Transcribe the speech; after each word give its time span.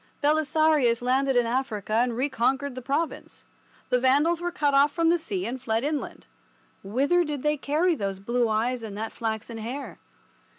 Belisarius 0.23 1.03
landed 1.03 1.35
in 1.35 1.45
Africa 1.45 1.93
and 1.93 2.17
reconquered 2.17 2.73
the 2.73 2.81
province. 2.81 3.45
The 3.89 3.99
Vandals 3.99 4.41
were 4.41 4.49
cut 4.51 4.73
off 4.73 4.91
from 4.91 5.09
the 5.09 5.19
sea 5.19 5.45
and 5.45 5.61
fled 5.61 5.83
inland. 5.83 6.25
Whither 6.81 7.23
did 7.23 7.43
they 7.43 7.55
carry 7.55 7.93
those 7.93 8.17
blue 8.17 8.49
eyes 8.49 8.81
and 8.81 8.97
that 8.97 9.11
flaxen 9.11 9.59
hair? 9.59 9.99